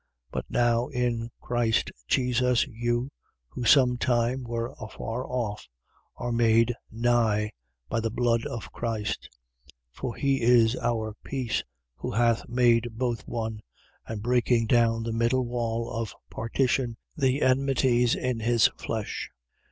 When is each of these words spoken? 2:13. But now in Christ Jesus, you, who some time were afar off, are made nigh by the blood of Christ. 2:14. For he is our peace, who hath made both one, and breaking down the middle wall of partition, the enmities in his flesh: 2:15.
2:13. 0.31 0.31
But 0.31 0.45
now 0.49 0.87
in 0.87 1.29
Christ 1.39 1.91
Jesus, 2.07 2.65
you, 2.65 3.11
who 3.49 3.63
some 3.65 3.99
time 3.99 4.41
were 4.41 4.73
afar 4.79 5.27
off, 5.27 5.67
are 6.15 6.31
made 6.31 6.73
nigh 6.89 7.51
by 7.87 7.99
the 7.99 8.09
blood 8.09 8.43
of 8.47 8.71
Christ. 8.71 9.29
2:14. 9.93 9.99
For 9.99 10.15
he 10.15 10.41
is 10.41 10.75
our 10.77 11.15
peace, 11.23 11.63
who 11.97 12.09
hath 12.13 12.49
made 12.49 12.87
both 12.93 13.27
one, 13.27 13.61
and 14.07 14.23
breaking 14.23 14.65
down 14.65 15.03
the 15.03 15.13
middle 15.13 15.45
wall 15.45 15.91
of 15.91 16.15
partition, 16.31 16.97
the 17.15 17.43
enmities 17.43 18.15
in 18.15 18.39
his 18.39 18.69
flesh: 18.77 19.29
2:15. 19.35 19.37